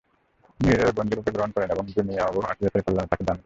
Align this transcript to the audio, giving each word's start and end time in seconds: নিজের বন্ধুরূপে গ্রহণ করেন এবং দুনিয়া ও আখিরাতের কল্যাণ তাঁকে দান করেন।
নিজের 0.59 0.91
বন্ধুরূপে 0.97 1.31
গ্রহণ 1.31 1.51
করেন 1.51 1.69
এবং 1.71 1.83
দুনিয়া 1.97 2.23
ও 2.27 2.37
আখিরাতের 2.51 2.83
কল্যাণ 2.85 3.07
তাঁকে 3.07 3.23
দান 3.23 3.27
করেন। 3.27 3.39